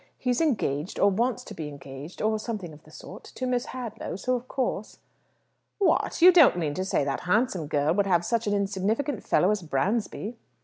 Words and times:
He's 0.17 0.41
engaged, 0.41 0.97
or 0.99 1.11
wants 1.11 1.43
to 1.43 1.53
be 1.53 1.67
engaged, 1.67 2.23
or 2.23 2.39
something 2.39 2.73
of 2.73 2.81
the 2.85 2.89
sort, 2.89 3.23
to 3.25 3.45
Miss 3.45 3.67
Hadlow, 3.67 4.15
so 4.15 4.33
of 4.33 4.47
course" 4.47 4.97
"What? 5.77 6.23
You 6.23 6.31
don't 6.31 6.57
mean 6.57 6.73
to 6.73 6.83
say 6.83 7.03
that 7.05 7.19
handsome 7.19 7.67
girl 7.67 7.93
would 7.93 8.07
have 8.07 8.25
such 8.25 8.47
an 8.47 8.53
insignificant 8.55 9.21
fellow 9.23 9.51
as 9.51 9.61
Bransby?" 9.61 10.39